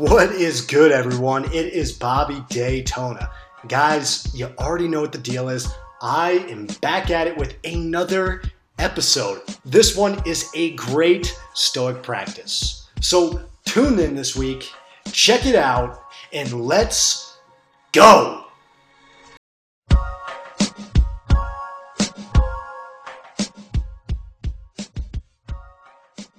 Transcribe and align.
What 0.00 0.32
is 0.32 0.62
good, 0.62 0.92
everyone? 0.92 1.44
It 1.52 1.74
is 1.74 1.92
Bobby 1.92 2.42
Daytona. 2.48 3.30
Guys, 3.68 4.34
you 4.34 4.46
already 4.58 4.88
know 4.88 5.02
what 5.02 5.12
the 5.12 5.18
deal 5.18 5.50
is. 5.50 5.68
I 6.00 6.46
am 6.48 6.68
back 6.80 7.10
at 7.10 7.26
it 7.26 7.36
with 7.36 7.56
another 7.64 8.40
episode. 8.78 9.42
This 9.62 9.94
one 9.94 10.26
is 10.26 10.50
a 10.54 10.74
great 10.74 11.38
Stoic 11.52 12.02
practice. 12.02 12.88
So 13.02 13.42
tune 13.66 13.98
in 13.98 14.14
this 14.14 14.34
week, 14.34 14.70
check 15.12 15.44
it 15.44 15.54
out, 15.54 16.02
and 16.32 16.50
let's 16.64 17.36
go! 17.92 18.46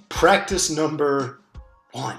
Practice 0.08 0.68
number 0.68 1.38
one 1.92 2.18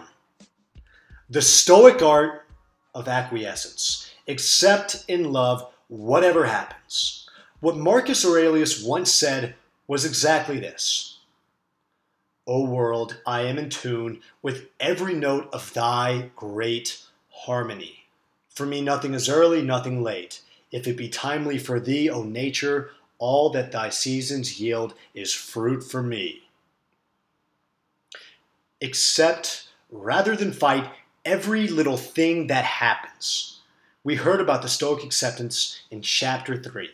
the 1.33 1.41
Stoic 1.41 2.03
art 2.03 2.45
of 2.93 3.07
acquiescence. 3.07 4.11
Accept 4.27 5.03
in 5.07 5.33
love 5.33 5.67
whatever 5.87 6.45
happens. 6.45 7.27
What 7.59 7.75
Marcus 7.75 8.23
Aurelius 8.23 8.83
once 8.83 9.11
said 9.11 9.55
was 9.87 10.05
exactly 10.05 10.59
this 10.59 11.17
O 12.45 12.63
world, 12.65 13.19
I 13.25 13.41
am 13.41 13.57
in 13.57 13.71
tune 13.71 14.21
with 14.43 14.67
every 14.79 15.15
note 15.15 15.49
of 15.51 15.73
thy 15.73 16.29
great 16.35 17.01
harmony. 17.31 18.05
For 18.49 18.67
me, 18.67 18.81
nothing 18.81 19.15
is 19.15 19.27
early, 19.27 19.63
nothing 19.63 20.03
late. 20.03 20.41
If 20.71 20.87
it 20.87 20.95
be 20.95 21.09
timely 21.09 21.57
for 21.57 21.79
thee, 21.79 22.11
O 22.11 22.21
nature, 22.21 22.91
all 23.17 23.49
that 23.51 23.71
thy 23.71 23.89
seasons 23.89 24.59
yield 24.59 24.93
is 25.15 25.33
fruit 25.33 25.81
for 25.81 26.03
me. 26.03 26.43
Accept 28.83 29.69
rather 29.89 30.35
than 30.35 30.51
fight 30.51 30.91
every 31.25 31.67
little 31.67 31.97
thing 31.97 32.47
that 32.47 32.65
happens. 32.65 33.59
We 34.03 34.15
heard 34.15 34.41
about 34.41 34.61
the 34.61 34.69
Stoic 34.69 35.03
acceptance 35.03 35.81
in 35.89 36.01
chapter 36.01 36.61
3. 36.61 36.89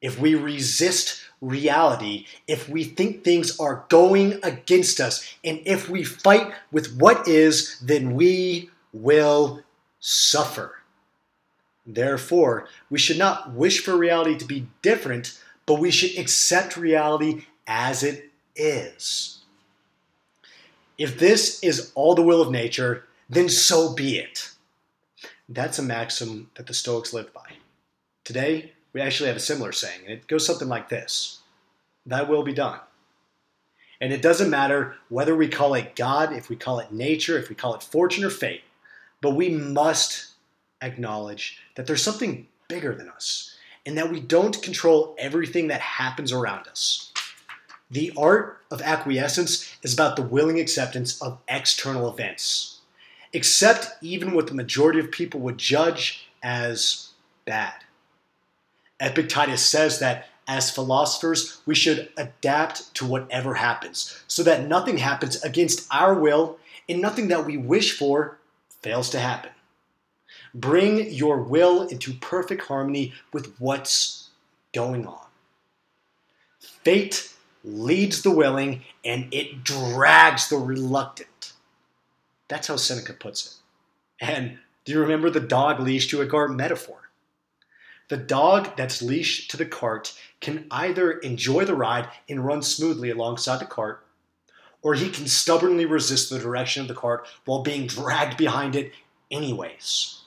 If 0.00 0.18
we 0.18 0.34
resist 0.34 1.20
reality, 1.40 2.26
if 2.46 2.68
we 2.68 2.84
think 2.84 3.22
things 3.22 3.58
are 3.58 3.84
going 3.88 4.40
against 4.42 5.00
us, 5.00 5.24
and 5.44 5.60
if 5.64 5.88
we 5.88 6.04
fight 6.04 6.52
with 6.72 6.96
what 6.96 7.28
is, 7.28 7.78
then 7.80 8.14
we 8.14 8.70
will 8.92 9.62
suffer. 10.00 10.76
Therefore, 11.86 12.68
we 12.90 12.98
should 12.98 13.18
not 13.18 13.52
wish 13.52 13.82
for 13.82 13.96
reality 13.96 14.36
to 14.38 14.44
be 14.44 14.66
different, 14.82 15.40
but 15.66 15.80
we 15.80 15.90
should 15.90 16.18
accept 16.18 16.76
reality 16.76 17.46
as 17.66 18.02
it 18.02 18.30
is. 18.54 19.38
If 20.96 21.18
this 21.18 21.62
is 21.62 21.92
all 21.94 22.14
the 22.14 22.22
will 22.22 22.42
of 22.42 22.50
nature, 22.50 23.04
then 23.28 23.48
so 23.48 23.94
be 23.94 24.18
it. 24.18 24.50
That's 25.48 25.78
a 25.78 25.82
maxim 25.82 26.50
that 26.56 26.66
the 26.66 26.74
Stoics 26.74 27.12
lived 27.12 27.32
by. 27.32 27.52
Today, 28.24 28.72
we 28.92 29.00
actually 29.00 29.28
have 29.28 29.36
a 29.36 29.40
similar 29.40 29.72
saying, 29.72 30.00
and 30.04 30.12
it 30.12 30.26
goes 30.26 30.46
something 30.46 30.68
like 30.68 30.88
this 30.88 31.40
Thy 32.06 32.22
will 32.22 32.42
be 32.42 32.54
done. 32.54 32.80
And 34.00 34.12
it 34.12 34.22
doesn't 34.22 34.50
matter 34.50 34.96
whether 35.08 35.34
we 35.34 35.48
call 35.48 35.74
it 35.74 35.96
God, 35.96 36.32
if 36.32 36.48
we 36.48 36.56
call 36.56 36.78
it 36.78 36.92
nature, 36.92 37.38
if 37.38 37.48
we 37.48 37.54
call 37.54 37.74
it 37.74 37.82
fortune 37.82 38.24
or 38.24 38.30
fate, 38.30 38.62
but 39.20 39.34
we 39.34 39.48
must 39.48 40.28
acknowledge 40.80 41.60
that 41.74 41.86
there's 41.86 42.02
something 42.02 42.46
bigger 42.68 42.94
than 42.94 43.08
us 43.08 43.56
and 43.84 43.98
that 43.98 44.10
we 44.10 44.20
don't 44.20 44.62
control 44.62 45.16
everything 45.18 45.68
that 45.68 45.80
happens 45.80 46.30
around 46.32 46.68
us. 46.68 47.12
The 47.90 48.12
art 48.16 48.60
of 48.70 48.82
acquiescence 48.82 49.74
is 49.82 49.94
about 49.94 50.14
the 50.14 50.22
willing 50.22 50.60
acceptance 50.60 51.20
of 51.20 51.38
external 51.48 52.08
events 52.08 52.77
accept 53.34 53.88
even 54.02 54.32
what 54.32 54.46
the 54.46 54.54
majority 54.54 54.98
of 55.00 55.10
people 55.10 55.40
would 55.40 55.58
judge 55.58 56.28
as 56.42 57.10
bad. 57.44 57.74
Epictetus 59.00 59.64
says 59.64 59.98
that 59.98 60.26
as 60.46 60.70
philosophers, 60.70 61.60
we 61.66 61.74
should 61.74 62.08
adapt 62.16 62.94
to 62.94 63.06
whatever 63.06 63.54
happens 63.54 64.18
so 64.26 64.42
that 64.42 64.66
nothing 64.66 64.96
happens 64.96 65.42
against 65.42 65.86
our 65.92 66.14
will 66.14 66.58
and 66.88 67.02
nothing 67.02 67.28
that 67.28 67.44
we 67.44 67.56
wish 67.56 67.96
for 67.96 68.38
fails 68.80 69.10
to 69.10 69.20
happen. 69.20 69.50
Bring 70.54 71.12
your 71.12 71.42
will 71.42 71.86
into 71.88 72.14
perfect 72.14 72.62
harmony 72.62 73.12
with 73.32 73.54
what's 73.58 74.30
going 74.72 75.06
on. 75.06 75.26
Fate 76.58 77.34
leads 77.62 78.22
the 78.22 78.30
willing 78.30 78.82
and 79.04 79.32
it 79.32 79.62
drags 79.62 80.48
the 80.48 80.56
reluctant. 80.56 81.52
That's 82.48 82.66
how 82.68 82.76
Seneca 82.76 83.12
puts 83.12 83.46
it. 83.46 83.54
And 84.26 84.58
do 84.84 84.92
you 84.92 85.00
remember 85.00 85.30
the 85.30 85.40
dog 85.40 85.80
leash 85.80 86.08
to 86.08 86.22
a 86.22 86.26
cart 86.26 86.50
metaphor? 86.50 87.10
The 88.08 88.16
dog 88.16 88.74
that's 88.76 89.02
leashed 89.02 89.50
to 89.50 89.58
the 89.58 89.66
cart 89.66 90.18
can 90.40 90.66
either 90.70 91.12
enjoy 91.12 91.66
the 91.66 91.74
ride 91.74 92.08
and 92.28 92.44
run 92.44 92.62
smoothly 92.62 93.10
alongside 93.10 93.60
the 93.60 93.66
cart, 93.66 94.02
or 94.80 94.94
he 94.94 95.10
can 95.10 95.26
stubbornly 95.26 95.84
resist 95.84 96.30
the 96.30 96.38
direction 96.38 96.80
of 96.80 96.88
the 96.88 96.94
cart 96.94 97.26
while 97.44 97.62
being 97.62 97.86
dragged 97.86 98.38
behind 98.38 98.74
it 98.74 98.92
anyways. 99.30 100.22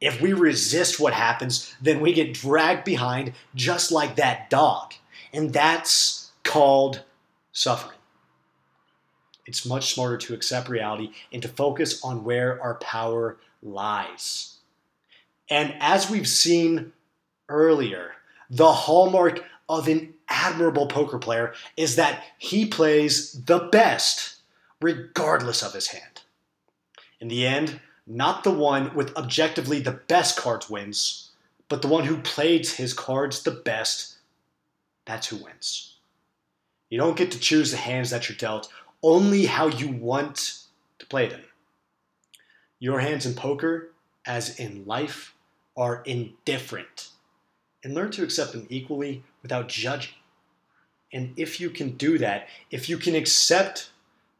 If 0.00 0.22
we 0.22 0.32
resist 0.32 0.98
what 0.98 1.12
happens, 1.12 1.74
then 1.82 2.00
we 2.00 2.14
get 2.14 2.32
dragged 2.32 2.84
behind 2.84 3.34
just 3.54 3.92
like 3.92 4.16
that 4.16 4.48
dog. 4.48 4.94
And 5.32 5.52
that's 5.52 6.30
called 6.42 7.02
suffering 7.52 7.97
it's 9.48 9.64
much 9.64 9.94
smarter 9.94 10.18
to 10.18 10.34
accept 10.34 10.68
reality 10.68 11.10
and 11.32 11.40
to 11.40 11.48
focus 11.48 12.04
on 12.04 12.22
where 12.22 12.60
our 12.62 12.74
power 12.74 13.38
lies. 13.62 14.56
And 15.48 15.74
as 15.80 16.10
we've 16.10 16.28
seen 16.28 16.92
earlier, 17.48 18.12
the 18.50 18.70
hallmark 18.70 19.42
of 19.66 19.88
an 19.88 20.12
admirable 20.28 20.86
poker 20.86 21.18
player 21.18 21.54
is 21.78 21.96
that 21.96 22.24
he 22.36 22.66
plays 22.66 23.42
the 23.44 23.58
best 23.58 24.36
regardless 24.82 25.62
of 25.62 25.72
his 25.72 25.88
hand. 25.88 26.20
In 27.18 27.28
the 27.28 27.46
end, 27.46 27.80
not 28.06 28.44
the 28.44 28.50
one 28.50 28.94
with 28.94 29.16
objectively 29.16 29.80
the 29.80 29.92
best 29.92 30.36
cards 30.36 30.68
wins, 30.68 31.30
but 31.70 31.80
the 31.80 31.88
one 31.88 32.04
who 32.04 32.18
plays 32.18 32.74
his 32.74 32.92
cards 32.92 33.42
the 33.42 33.50
best, 33.50 34.18
that's 35.06 35.28
who 35.28 35.36
wins. 35.36 35.96
You 36.90 36.98
don't 36.98 37.16
get 37.16 37.30
to 37.32 37.40
choose 37.40 37.70
the 37.70 37.78
hands 37.78 38.10
that 38.10 38.28
you're 38.28 38.36
dealt 38.36 38.70
only 39.02 39.46
how 39.46 39.68
you 39.68 39.88
want 39.88 40.62
to 40.98 41.06
play 41.06 41.28
them. 41.28 41.42
Your 42.78 43.00
hands 43.00 43.26
in 43.26 43.34
poker, 43.34 43.90
as 44.26 44.58
in 44.58 44.84
life, 44.86 45.34
are 45.76 46.02
indifferent. 46.04 47.10
And 47.84 47.94
learn 47.94 48.10
to 48.12 48.24
accept 48.24 48.52
them 48.52 48.66
equally 48.68 49.22
without 49.42 49.68
judging. 49.68 50.14
And 51.12 51.32
if 51.36 51.60
you 51.60 51.70
can 51.70 51.96
do 51.96 52.18
that, 52.18 52.48
if 52.70 52.88
you 52.88 52.98
can 52.98 53.14
accept 53.14 53.90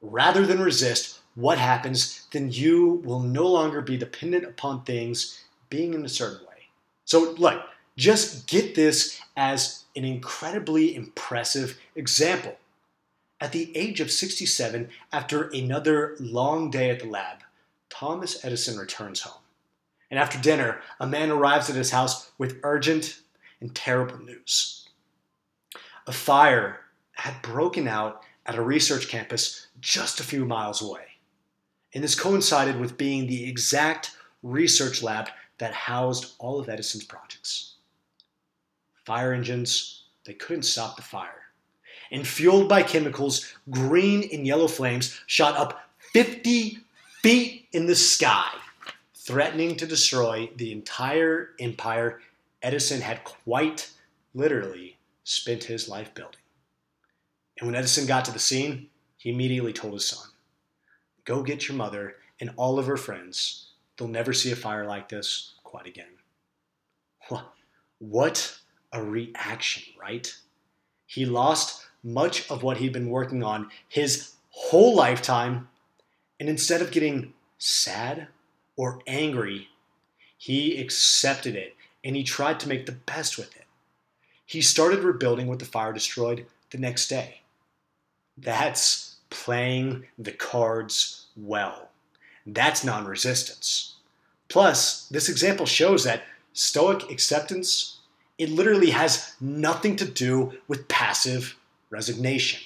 rather 0.01 0.47
than 0.47 0.61
resist 0.61 1.21
what 1.35 1.59
happens, 1.59 2.27
then 2.33 2.51
you 2.51 3.01
will 3.05 3.21
no 3.21 3.47
longer 3.47 3.81
be 3.81 3.97
dependent 3.97 4.45
upon 4.45 4.83
things 4.83 5.45
being 5.71 5.95
in 5.95 6.05
a 6.05 6.09
certain 6.09 6.45
way. 6.47 6.67
So, 7.05 7.33
look, 7.39 7.63
just 7.97 8.47
get 8.47 8.75
this 8.75 9.21
as 9.37 9.85
an 9.97 10.05
incredibly 10.05 10.95
impressive 10.95 11.79
example. 11.95 12.57
At 13.41 13.53
the 13.53 13.77
age 13.77 14.01
of 14.01 14.11
67, 14.11 14.89
after 15.13 15.45
another 15.51 16.17
long 16.19 16.71
day 16.71 16.91
at 16.91 17.01
the 17.01 17.07
lab, 17.07 17.39
Thomas 17.89 18.45
Edison 18.45 18.77
returns 18.77 19.21
home. 19.21 19.43
And 20.11 20.19
after 20.19 20.41
dinner, 20.41 20.81
a 20.99 21.07
man 21.07 21.31
arrives 21.31 21.71
at 21.71 21.77
his 21.77 21.93
house 21.93 22.33
with 22.37 22.59
urgent 22.65 23.21
and 23.61 23.75
terrible 23.75 24.19
news. 24.19 24.89
A 26.07 26.13
fire 26.13 26.81
had 27.13 27.43
broken 27.43 27.87
out 27.87 28.23
at 28.45 28.57
a 28.57 28.63
research 28.63 29.09
campus 29.09 29.69
just 29.81 30.19
a 30.19 30.25
few 30.25 30.45
miles 30.45 30.83
away. 30.83 31.05
And 31.95 32.03
this 32.03 32.19
coincided 32.19 32.81
with 32.81 32.99
being 32.99 33.27
the 33.27 33.49
exact 33.49 34.17
research 34.43 35.01
lab 35.03 35.29
that 35.59 35.75
housed 35.75 36.35
all 36.39 36.59
of 36.59 36.69
Edison's 36.69 37.05
projects. 37.05 37.75
Fire 39.05 39.33
engines, 39.33 40.05
they 40.25 40.35
couldn't 40.35 40.63
stop 40.65 40.97
the 40.97 41.03
fire 41.03 41.48
and 42.11 42.27
fueled 42.27 42.69
by 42.69 42.83
chemicals, 42.83 43.53
green 43.71 44.29
and 44.33 44.47
yellow 44.47 44.69
flames 44.69 45.21
shot 45.27 45.57
up 45.57 45.81
50 46.13 46.79
feet 47.23 47.69
in 47.73 47.87
the 47.87 47.95
sky, 47.95 48.51
threatening 49.15 49.77
to 49.77 49.87
destroy 49.87 50.51
the 50.57 50.73
entire 50.73 51.51
empire 51.59 52.21
Edison 52.63 53.01
had 53.01 53.25
quite 53.25 53.93
literally 54.35 54.99
spent 55.25 55.65
his 55.65 55.89
life 55.89 56.13
building. 56.15 56.41
And 57.59 57.67
when 57.67 57.77
Edison 57.77 58.07
got 58.07 58.25
to 58.25 58.33
the 58.33 58.39
scene, 58.39 58.89
he 59.17 59.31
immediately 59.31 59.73
told 59.73 59.95
his 59.95 60.07
son, 60.07 60.27
Go 61.25 61.43
get 61.43 61.69
your 61.69 61.77
mother 61.77 62.17
and 62.41 62.51
all 62.57 62.79
of 62.79 62.87
her 62.87 62.97
friends. 62.97 63.73
They'll 63.97 64.09
never 64.09 64.33
see 64.33 64.53
a 64.53 64.57
fire 64.57 64.87
like 64.87 65.09
this 65.09 65.55
quite 65.65 65.87
again. 65.87 66.07
What 67.99 68.59
a 68.93 69.03
reaction, 69.03 69.83
right? 70.01 70.33
He 71.07 71.27
lost 71.27 71.88
much 72.03 72.51
of 72.51 72.63
what 72.63 72.79
he'd 72.79 72.93
been 72.93 73.11
working 73.11 73.43
on 73.43 73.71
his 73.89 74.33
whole 74.51 74.95
lifetime. 74.95 75.69
And 76.41 76.49
instead 76.49 76.81
of 76.81 76.91
getting 76.91 77.33
sad 77.59 78.29
or 78.77 79.01
angry, 79.07 79.69
he 80.37 80.81
accepted 80.81 81.57
it 81.57 81.77
and 82.05 82.15
he 82.15 82.23
tried 82.23 82.61
to 82.61 82.69
make 82.69 82.87
the 82.87 82.93
best 82.93 83.37
with 83.37 83.55
it. 83.57 83.65
He 84.47 84.63
started 84.63 85.01
rebuilding 85.01 85.47
what 85.47 85.59
the 85.59 85.65
fire 85.65 85.93
destroyed 85.93 86.47
the 86.71 86.79
next 86.79 87.09
day. 87.09 87.43
That's 88.37 89.17
playing 89.31 90.05
the 90.19 90.33
cards 90.33 91.27
well. 91.37 91.91
That's 92.47 92.85
non 92.85 93.05
resistance. 93.05 93.97
Plus, 94.49 95.07
this 95.09 95.29
example 95.29 95.67
shows 95.67 96.05
that 96.05 96.23
Stoic 96.55 97.11
acceptance, 97.11 97.99
it 98.39 98.49
literally 98.49 98.91
has 98.91 99.35
nothing 99.41 99.97
to 99.97 100.07
do 100.07 100.59
with 100.67 100.89
passive 100.89 101.57
resignation. 101.91 102.61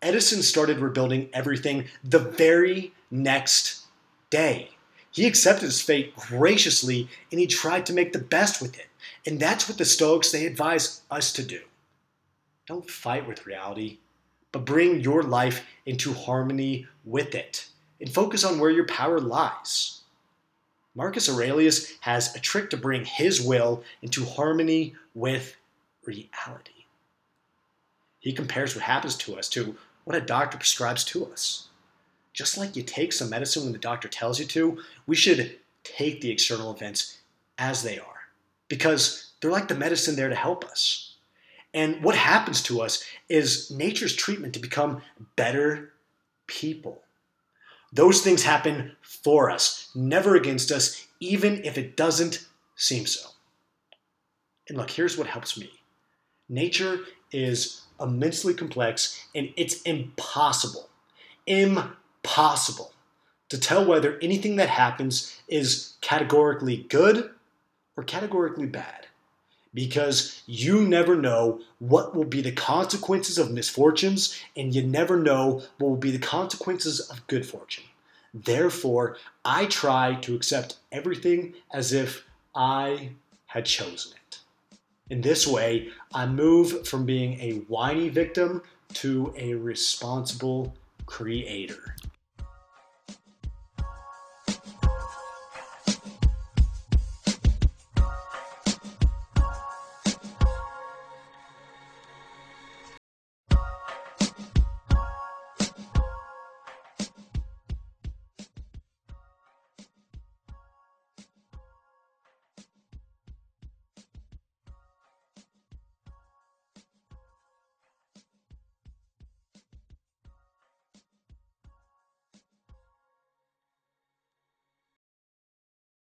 Edison 0.00 0.42
started 0.42 0.78
rebuilding 0.78 1.28
everything 1.32 1.86
the 2.04 2.18
very 2.18 2.92
next 3.10 3.86
day. 4.30 4.70
He 5.10 5.26
accepted 5.26 5.66
his 5.66 5.80
fate 5.80 6.14
graciously 6.14 7.08
and 7.32 7.40
he 7.40 7.46
tried 7.46 7.86
to 7.86 7.92
make 7.92 8.12
the 8.12 8.18
best 8.18 8.62
with 8.62 8.78
it. 8.78 8.86
And 9.26 9.40
that's 9.40 9.68
what 9.68 9.78
the 9.78 9.84
Stoics 9.84 10.30
they 10.30 10.46
advise 10.46 11.02
us 11.10 11.32
to 11.32 11.42
do. 11.42 11.60
Don't 12.66 12.88
fight 12.88 13.26
with 13.26 13.46
reality, 13.46 13.98
but 14.52 14.64
bring 14.64 15.00
your 15.00 15.22
life 15.22 15.64
into 15.86 16.12
harmony 16.12 16.86
with 17.04 17.34
it 17.34 17.66
and 18.00 18.12
focus 18.12 18.44
on 18.44 18.58
where 18.58 18.70
your 18.70 18.86
power 18.86 19.18
lies. 19.18 20.02
Marcus 20.94 21.28
Aurelius 21.28 21.94
has 22.00 22.34
a 22.34 22.40
trick 22.40 22.70
to 22.70 22.76
bring 22.76 23.04
his 23.04 23.40
will 23.40 23.82
into 24.02 24.24
harmony 24.24 24.94
with 25.14 25.56
reality. 26.04 26.77
He 28.18 28.32
compares 28.32 28.74
what 28.74 28.84
happens 28.84 29.16
to 29.16 29.36
us 29.36 29.48
to 29.50 29.76
what 30.04 30.16
a 30.16 30.20
doctor 30.20 30.56
prescribes 30.56 31.04
to 31.04 31.26
us. 31.26 31.68
Just 32.32 32.56
like 32.56 32.76
you 32.76 32.82
take 32.82 33.12
some 33.12 33.30
medicine 33.30 33.64
when 33.64 33.72
the 33.72 33.78
doctor 33.78 34.08
tells 34.08 34.38
you 34.38 34.46
to, 34.46 34.78
we 35.06 35.16
should 35.16 35.58
take 35.84 36.20
the 36.20 36.30
external 36.30 36.72
events 36.72 37.18
as 37.58 37.82
they 37.82 37.98
are 37.98 38.28
because 38.68 39.32
they're 39.40 39.50
like 39.50 39.68
the 39.68 39.74
medicine 39.74 40.16
there 40.16 40.28
to 40.28 40.34
help 40.34 40.64
us. 40.64 41.16
And 41.74 42.02
what 42.02 42.14
happens 42.14 42.62
to 42.64 42.80
us 42.80 43.04
is 43.28 43.70
nature's 43.70 44.16
treatment 44.16 44.54
to 44.54 44.60
become 44.60 45.02
better 45.36 45.92
people. 46.46 47.02
Those 47.92 48.20
things 48.20 48.42
happen 48.42 48.96
for 49.02 49.50
us, 49.50 49.90
never 49.94 50.34
against 50.36 50.70
us, 50.70 51.06
even 51.20 51.64
if 51.64 51.78
it 51.78 51.96
doesn't 51.96 52.46
seem 52.76 53.06
so. 53.06 53.28
And 54.68 54.76
look, 54.76 54.90
here's 54.90 55.16
what 55.16 55.26
helps 55.26 55.58
me 55.58 55.70
nature 56.48 57.00
is 57.32 57.82
immensely 58.00 58.54
complex 58.54 59.26
and 59.34 59.52
it's 59.56 59.82
impossible, 59.82 60.88
impossible 61.46 62.92
to 63.48 63.58
tell 63.58 63.84
whether 63.84 64.18
anything 64.20 64.56
that 64.56 64.68
happens 64.68 65.40
is 65.48 65.94
categorically 66.00 66.86
good 66.88 67.30
or 67.96 68.04
categorically 68.04 68.66
bad 68.66 69.06
because 69.74 70.42
you 70.46 70.82
never 70.86 71.14
know 71.14 71.60
what 71.78 72.14
will 72.14 72.24
be 72.24 72.40
the 72.40 72.52
consequences 72.52 73.38
of 73.38 73.52
misfortunes, 73.52 74.42
and 74.56 74.74
you 74.74 74.82
never 74.82 75.16
know 75.16 75.62
what 75.78 75.90
will 75.90 75.96
be 75.96 76.10
the 76.10 76.18
consequences 76.18 77.00
of 77.00 77.26
good 77.26 77.46
fortune. 77.46 77.84
Therefore, 78.32 79.16
I 79.44 79.66
try 79.66 80.14
to 80.22 80.34
accept 80.34 80.76
everything 80.90 81.54
as 81.72 81.92
if 81.92 82.24
I 82.54 83.10
had 83.46 83.66
chosen 83.66 84.12
it. 84.12 84.37
In 85.10 85.22
this 85.22 85.46
way, 85.46 85.88
I 86.14 86.26
move 86.26 86.86
from 86.86 87.06
being 87.06 87.40
a 87.40 87.58
whiny 87.68 88.08
victim 88.08 88.62
to 88.94 89.32
a 89.36 89.54
responsible 89.54 90.74
creator. 91.06 91.96